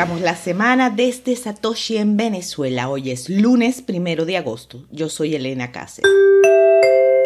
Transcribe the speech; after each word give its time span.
Arrancamos 0.00 0.22
la 0.22 0.34
semana 0.34 0.88
desde 0.88 1.36
Satoshi 1.36 1.98
en 1.98 2.16
Venezuela. 2.16 2.88
Hoy 2.88 3.10
es 3.10 3.28
lunes 3.28 3.82
primero 3.82 4.24
de 4.24 4.38
agosto. 4.38 4.86
Yo 4.90 5.10
soy 5.10 5.34
Elena 5.34 5.72
Cáceres. 5.72 6.10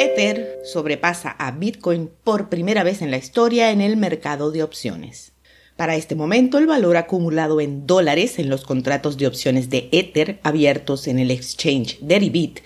Ether 0.00 0.58
sobrepasa 0.64 1.36
a 1.38 1.52
Bitcoin 1.52 2.10
por 2.24 2.48
primera 2.48 2.82
vez 2.82 3.00
en 3.00 3.12
la 3.12 3.16
historia 3.16 3.70
en 3.70 3.80
el 3.80 3.96
mercado 3.96 4.50
de 4.50 4.64
opciones. 4.64 5.34
Para 5.76 5.94
este 5.94 6.16
momento, 6.16 6.58
el 6.58 6.66
valor 6.66 6.96
acumulado 6.96 7.60
en 7.60 7.86
dólares 7.86 8.40
en 8.40 8.48
los 8.48 8.64
contratos 8.64 9.18
de 9.18 9.28
opciones 9.28 9.70
de 9.70 9.88
Ether 9.92 10.40
abiertos 10.42 11.06
en 11.06 11.20
el 11.20 11.30
exchange 11.30 12.00
Deribit 12.00 12.58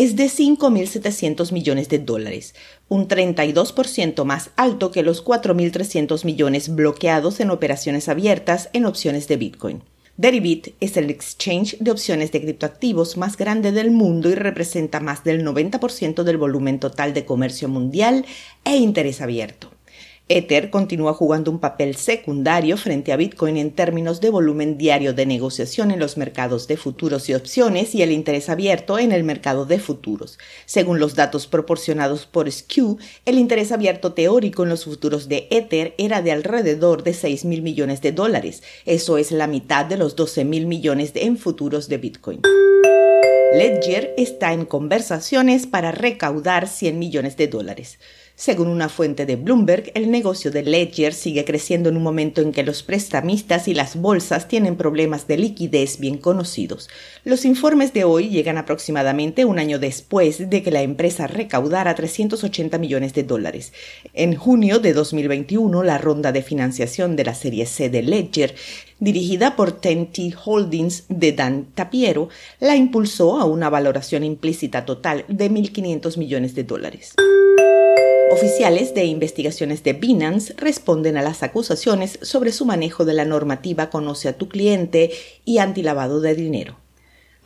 es 0.00 0.16
de 0.16 0.30
5.700 0.30 1.52
millones 1.52 1.90
de 1.90 1.98
dólares, 1.98 2.54
un 2.88 3.06
32% 3.06 4.24
más 4.24 4.48
alto 4.56 4.90
que 4.90 5.02
los 5.02 5.22
4.300 5.22 6.24
millones 6.24 6.74
bloqueados 6.74 7.38
en 7.38 7.50
operaciones 7.50 8.08
abiertas 8.08 8.70
en 8.72 8.86
opciones 8.86 9.28
de 9.28 9.36
Bitcoin. 9.36 9.82
Deribit 10.16 10.68
es 10.80 10.96
el 10.96 11.10
exchange 11.10 11.76
de 11.80 11.90
opciones 11.90 12.32
de 12.32 12.40
criptoactivos 12.40 13.18
más 13.18 13.36
grande 13.36 13.72
del 13.72 13.90
mundo 13.90 14.30
y 14.30 14.34
representa 14.36 15.00
más 15.00 15.22
del 15.22 15.44
90% 15.44 16.22
del 16.22 16.38
volumen 16.38 16.80
total 16.80 17.12
de 17.12 17.26
comercio 17.26 17.68
mundial 17.68 18.24
e 18.64 18.78
interés 18.78 19.20
abierto. 19.20 19.70
Ether 20.32 20.70
continúa 20.70 21.12
jugando 21.12 21.50
un 21.50 21.58
papel 21.58 21.96
secundario 21.96 22.76
frente 22.76 23.12
a 23.12 23.16
Bitcoin 23.16 23.56
en 23.56 23.72
términos 23.72 24.20
de 24.20 24.30
volumen 24.30 24.78
diario 24.78 25.12
de 25.12 25.26
negociación 25.26 25.90
en 25.90 25.98
los 25.98 26.16
mercados 26.16 26.68
de 26.68 26.76
futuros 26.76 27.28
y 27.28 27.34
opciones 27.34 27.96
y 27.96 28.02
el 28.02 28.12
interés 28.12 28.48
abierto 28.48 29.00
en 29.00 29.10
el 29.10 29.24
mercado 29.24 29.66
de 29.66 29.80
futuros. 29.80 30.38
Según 30.66 31.00
los 31.00 31.16
datos 31.16 31.48
proporcionados 31.48 32.26
por 32.26 32.48
Skew, 32.48 32.98
el 33.24 33.38
interés 33.38 33.72
abierto 33.72 34.12
teórico 34.12 34.62
en 34.62 34.68
los 34.68 34.84
futuros 34.84 35.28
de 35.28 35.48
Ether 35.50 35.94
era 35.98 36.22
de 36.22 36.30
alrededor 36.30 37.02
de 37.02 37.12
6 37.12 37.44
mil 37.44 37.62
millones 37.62 38.00
de 38.00 38.12
dólares. 38.12 38.62
Eso 38.86 39.18
es 39.18 39.32
la 39.32 39.48
mitad 39.48 39.84
de 39.84 39.96
los 39.96 40.14
12 40.14 40.44
mil 40.44 40.68
millones 40.68 41.10
en 41.16 41.38
futuros 41.38 41.88
de 41.88 41.98
Bitcoin. 41.98 42.40
Ledger 43.52 44.14
está 44.16 44.52
en 44.52 44.64
conversaciones 44.64 45.66
para 45.66 45.90
recaudar 45.90 46.68
100 46.68 47.00
millones 47.00 47.36
de 47.36 47.48
dólares. 47.48 47.98
Según 48.40 48.68
una 48.68 48.88
fuente 48.88 49.26
de 49.26 49.36
Bloomberg, 49.36 49.92
el 49.92 50.10
negocio 50.10 50.50
de 50.50 50.62
Ledger 50.62 51.12
sigue 51.12 51.44
creciendo 51.44 51.90
en 51.90 51.98
un 51.98 52.02
momento 52.02 52.40
en 52.40 52.52
que 52.52 52.62
los 52.62 52.82
prestamistas 52.82 53.68
y 53.68 53.74
las 53.74 53.96
bolsas 53.96 54.48
tienen 54.48 54.76
problemas 54.76 55.26
de 55.26 55.36
liquidez 55.36 55.98
bien 55.98 56.16
conocidos. 56.16 56.88
Los 57.22 57.44
informes 57.44 57.92
de 57.92 58.04
hoy 58.04 58.30
llegan 58.30 58.56
aproximadamente 58.56 59.44
un 59.44 59.58
año 59.58 59.78
después 59.78 60.48
de 60.48 60.62
que 60.62 60.70
la 60.70 60.80
empresa 60.80 61.26
recaudara 61.26 61.94
380 61.94 62.78
millones 62.78 63.12
de 63.12 63.24
dólares. 63.24 63.74
En 64.14 64.34
junio 64.36 64.78
de 64.78 64.94
2021, 64.94 65.82
la 65.82 65.98
ronda 65.98 66.32
de 66.32 66.40
financiación 66.40 67.16
de 67.16 67.24
la 67.24 67.34
serie 67.34 67.66
C 67.66 67.90
de 67.90 68.02
Ledger 68.02 68.54
dirigida 69.00 69.54
por 69.54 69.72
Tenti 69.72 70.32
Holdings 70.42 71.04
de 71.10 71.32
Dan 71.32 71.66
Tapiero, 71.74 72.30
la 72.58 72.74
impulsó 72.74 73.38
a 73.38 73.44
una 73.44 73.68
valoración 73.68 74.24
implícita 74.24 74.86
total 74.86 75.26
de 75.28 75.50
1.500 75.50 76.16
millones 76.16 76.54
de 76.54 76.64
dólares. 76.64 77.16
Oficiales 78.32 78.94
de 78.94 79.06
investigaciones 79.06 79.82
de 79.82 79.92
Binance 79.92 80.54
responden 80.56 81.16
a 81.16 81.22
las 81.22 81.42
acusaciones 81.42 82.20
sobre 82.22 82.52
su 82.52 82.64
manejo 82.64 83.04
de 83.04 83.12
la 83.12 83.24
normativa 83.24 83.90
Conoce 83.90 84.28
a 84.28 84.38
tu 84.38 84.48
cliente 84.48 85.10
y 85.44 85.58
antilavado 85.58 86.20
de 86.20 86.36
dinero. 86.36 86.79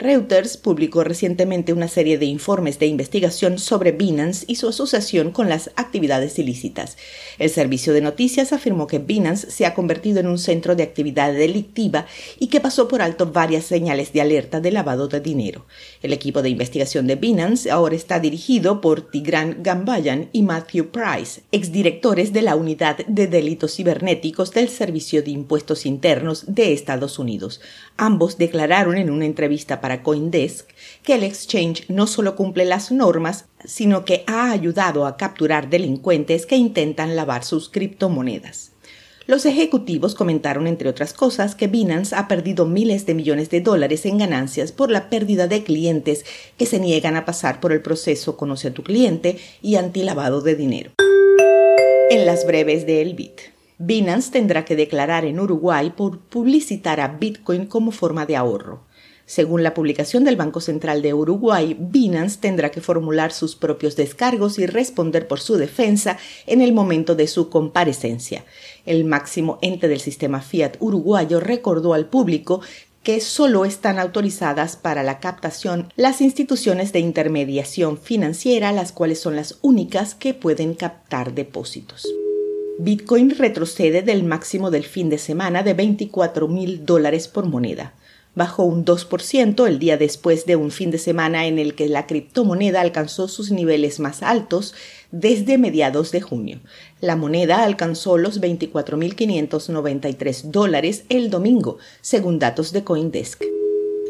Reuters 0.05 0.59
publicó 0.59 1.03
recientemente 1.03 1.73
una 1.73 1.89
serie 1.89 2.19
de 2.19 2.27
informes 2.27 2.79
de 2.79 2.85
investigación 2.85 3.59
sobre 3.59 3.91
Binance 3.91 4.45
y 4.47 4.57
su 4.57 4.69
asociación 4.69 5.31
con 5.31 5.49
las 5.49 5.71
actividades 5.77 6.39
ilícitas. 6.39 6.99
El 7.39 7.49
servicio 7.49 7.95
de 7.95 8.03
noticias 8.03 8.53
afirmó 8.53 8.87
que 8.87 8.99
Binance 8.99 9.51
se 9.51 9.65
ha 9.65 9.73
convertido 9.73 10.21
en 10.21 10.27
un 10.27 10.37
centro 10.37 10.77
de 10.77 10.83
actividad 10.83 11.33
delictiva 11.33 12.05
y 12.39 12.49
que 12.49 12.61
pasó 12.61 12.87
por 12.87 13.01
alto 13.01 13.33
varias 13.33 13.65
señales 13.65 14.13
de 14.13 14.21
alerta 14.21 14.61
de 14.61 14.73
lavado 14.73 15.09
de 15.09 15.21
dinero. 15.21 15.65
El 16.03 16.13
equipo 16.13 16.43
de 16.43 16.51
investigación 16.51 17.07
de 17.07 17.17
Binance 17.17 17.71
ahora 17.71 17.97
está 17.97 18.21
dirigido 18.21 18.83
por 18.83 19.11
Tigran 19.11 19.63
Gambayan 19.63 20.29
y 20.33 20.43
Matthew 20.43 20.91
Price, 20.91 21.41
exdirectores 21.51 22.35
de 22.35 22.43
la 22.43 22.57
Unidad 22.57 22.99
de 23.07 23.27
Delitos 23.27 23.77
Cibernéticos 23.77 24.51
del 24.51 24.69
Servicio 24.69 25.23
de 25.23 25.31
Impuestos 25.31 25.87
Internos 25.87 26.45
de 26.47 26.75
Estados 26.75 27.19
Unidos. 27.19 27.63
Ambos 27.97 28.37
declararon 28.37 28.99
en 28.99 29.09
una 29.09 29.25
entrevista 29.25 29.81
para 29.81 29.94
Coindesk 30.03 30.69
que 31.03 31.15
el 31.15 31.23
exchange 31.23 31.85
no 31.89 32.07
solo 32.07 32.35
cumple 32.37 32.65
las 32.65 32.91
normas, 32.91 33.47
sino 33.65 34.05
que 34.05 34.25
ha 34.27 34.51
ayudado 34.51 35.07
a 35.07 35.17
capturar 35.17 35.71
delincuentes 35.71 36.47
que 36.47 36.57
intentan 36.57 37.17
lavar 37.17 37.45
sus 37.45 37.69
criptomonedas. 37.69 38.73
Los 39.27 39.47
ejecutivos 39.47 40.15
comentaron, 40.15 40.67
entre 40.67 40.91
otras 40.91 41.15
cosas, 41.15 41.55
que 41.55 41.67
Binance 41.67 42.15
ha 42.15 42.29
perdido 42.29 42.67
miles 42.67 43.07
de 43.07 43.15
millones 43.15 43.49
de 43.49 43.63
dólares 43.63 44.05
en 44.05 44.19
ganancias 44.19 44.71
por 44.71 44.91
la 44.91 45.09
pérdida 45.09 45.47
de 45.47 45.63
clientes 45.65 46.27
que 46.59 46.67
se 46.67 46.79
niegan 46.79 47.17
a 47.17 47.25
pasar 47.25 47.59
por 47.59 47.73
el 47.73 47.81
proceso 47.81 48.37
Conoce 48.37 48.69
a 48.69 48.75
tu 48.75 48.83
cliente 48.83 49.39
y 49.63 49.77
antilavado 49.77 50.43
de 50.43 50.57
dinero. 50.57 50.91
En 52.11 52.27
las 52.27 52.47
breves 52.47 52.85
de 52.85 53.01
Elbit. 53.01 53.41
Binance 53.79 54.31
tendrá 54.31 54.67
que 54.67 54.77
declarar 54.77 55.25
en 55.25 55.41
Uruguay 55.41 55.95
por 55.97 56.21
publicitar 56.21 57.01
a 57.01 57.09
Bitcoin 57.09 57.65
como 57.65 57.93
forma 57.93 58.27
de 58.27 58.37
ahorro. 58.37 58.85
Según 59.27 59.63
la 59.63 59.73
publicación 59.73 60.25
del 60.25 60.37
Banco 60.37 60.61
Central 60.61 61.01
de 61.01 61.15
Uruguay, 61.15 61.75
Binance 61.79 62.39
tendrá 62.39 62.71
que 62.71 62.83
formular 62.83 63.33
sus 63.33 63.57
propios 63.57 63.97
descargos 63.97 64.59
y 64.59 64.67
responder 64.67 65.27
por 65.27 65.41
su 65.41 65.57
defensa 65.57 66.19
en 66.47 66.61
el 66.61 66.75
momento 66.75 67.15
de 67.15 67.27
su 67.27 67.49
comparecencia. 67.49 68.45
El 68.85 69.07
máximo 69.07 69.59
ente 69.63 69.89
del 69.89 70.01
sistema 70.01 70.43
Fiat 70.43 70.77
uruguayo 70.79 71.41
recordó 71.41 71.95
al 71.95 72.05
público 72.07 72.61
que 73.03 73.21
solo 73.21 73.65
están 73.65 73.99
autorizadas 73.99 74.77
para 74.77 75.03
la 75.03 75.21
captación 75.21 75.91
las 75.97 76.21
instituciones 76.21 76.93
de 76.93 77.01
intermediación 77.01 77.97
financiera, 77.97 78.73
las 78.73 78.93
cuales 78.93 79.21
son 79.21 79.37
las 79.37 79.59
únicas 79.63 80.15
que 80.15 80.35
pueden 80.35 80.75
captar 80.75 81.35
depósitos. 81.35 82.07
Bitcoin 82.79 83.31
retrocede 83.31 84.03
del 84.03 84.25
máximo 84.25 84.71
del 84.71 84.85
fin 84.85 85.09
de 85.09 85.19
semana 85.19 85.63
de 85.63 85.73
24 85.73 86.49
mil 86.49 86.85
dólares 86.85 87.29
por 87.29 87.47
moneda 87.47 87.95
bajó 88.35 88.65
un 88.65 88.85
2% 88.85 89.67
el 89.67 89.79
día 89.79 89.97
después 89.97 90.45
de 90.47 90.57
un 90.57 90.71
fin 90.71 90.91
de 90.91 90.99
semana 90.99 91.47
en 91.47 91.59
el 91.59 91.75
que 91.75 91.89
la 91.89 92.07
criptomoneda 92.07 92.81
alcanzó 92.81 93.29
sus 93.29 93.51
niveles 93.51 94.01
más 94.01 94.23
altos 94.23 94.75
desde 95.11 95.59
mediados 95.59 96.11
de 96.11 96.21
junio. 96.21 96.61
La 97.01 97.17
moneda 97.17 97.63
alcanzó 97.63 98.19
los 98.19 98.41
24.593 98.41 100.51
dólares 100.51 101.05
el 101.09 101.31
domingo, 101.31 101.79
según 102.01 102.39
datos 102.39 102.73
de 102.73 102.85
Coindesk. 102.85 103.45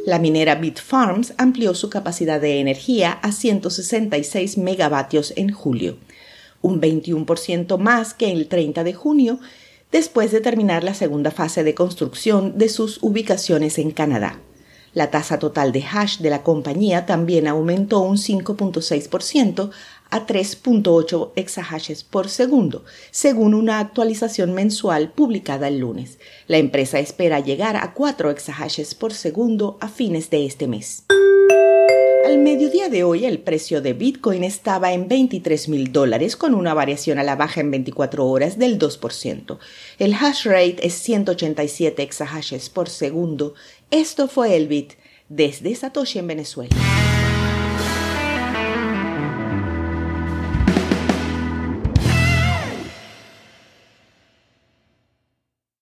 La 0.06 0.18
minera 0.18 0.56
Bitfarms 0.56 1.32
amplió 1.38 1.74
su 1.74 1.88
capacidad 1.88 2.40
de 2.40 2.60
energía 2.60 3.12
a 3.12 3.32
166 3.32 4.58
megavatios 4.58 5.32
en 5.36 5.50
julio, 5.50 5.96
un 6.60 6.80
21% 6.80 7.78
más 7.78 8.12
que 8.12 8.30
el 8.30 8.48
30 8.48 8.84
de 8.84 8.92
junio 8.92 9.40
después 9.94 10.32
de 10.32 10.40
terminar 10.40 10.82
la 10.82 10.92
segunda 10.92 11.30
fase 11.30 11.62
de 11.62 11.76
construcción 11.76 12.58
de 12.58 12.68
sus 12.68 13.00
ubicaciones 13.00 13.78
en 13.78 13.92
Canadá. 13.92 14.40
La 14.92 15.12
tasa 15.12 15.38
total 15.38 15.70
de 15.70 15.84
hash 15.84 16.18
de 16.18 16.30
la 16.30 16.42
compañía 16.42 17.06
también 17.06 17.46
aumentó 17.46 18.00
un 18.00 18.16
5.6% 18.16 19.70
a 20.10 20.26
3.8 20.26 21.30
exahashes 21.36 22.02
por 22.02 22.28
segundo, 22.28 22.84
según 23.12 23.54
una 23.54 23.78
actualización 23.78 24.52
mensual 24.52 25.12
publicada 25.12 25.68
el 25.68 25.78
lunes. 25.78 26.18
La 26.48 26.56
empresa 26.56 26.98
espera 26.98 27.38
llegar 27.38 27.76
a 27.76 27.94
4 27.94 28.30
exahashes 28.30 28.96
por 28.96 29.14
segundo 29.14 29.78
a 29.80 29.86
fines 29.86 30.28
de 30.28 30.44
este 30.44 30.66
mes. 30.66 31.04
Al 32.34 32.40
mediodía 32.40 32.88
de 32.88 33.04
hoy 33.04 33.26
el 33.26 33.38
precio 33.38 33.80
de 33.80 33.92
Bitcoin 33.92 34.42
estaba 34.42 34.92
en 34.92 35.06
23 35.06 35.68
mil 35.68 35.92
dólares 35.92 36.34
con 36.34 36.52
una 36.56 36.74
variación 36.74 37.20
a 37.20 37.22
la 37.22 37.36
baja 37.36 37.60
en 37.60 37.70
24 37.70 38.26
horas 38.26 38.58
del 38.58 38.76
2%. 38.76 39.58
El 40.00 40.14
hash 40.14 40.44
rate 40.44 40.78
es 40.84 40.94
187 40.94 42.02
exahashes 42.02 42.70
por 42.70 42.88
segundo. 42.88 43.54
Esto 43.92 44.26
fue 44.26 44.56
el 44.56 44.66
Bit 44.66 44.94
desde 45.28 45.76
Satoshi 45.76 46.18
en 46.18 46.26
Venezuela. 46.26 46.74